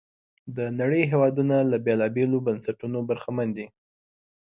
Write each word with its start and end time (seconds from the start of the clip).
د 0.57 0.59
نړۍ 0.79 1.03
هېوادونه 1.11 1.55
له 1.71 1.77
بېلابېلو 1.85 2.37
بنسټونو 2.47 2.99
برخمن 3.09 3.47
دي. 3.57 3.67